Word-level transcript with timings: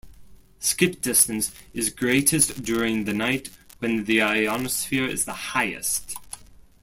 Skip 0.57 0.99
distance 0.99 1.51
is 1.75 1.91
greatest 1.91 2.63
during 2.63 3.03
the 3.03 3.13
night 3.13 3.51
when 3.77 4.05
the 4.05 4.19
ionosphere 4.23 5.05
is 5.05 5.25
the 5.25 5.33
highest. 5.53 6.15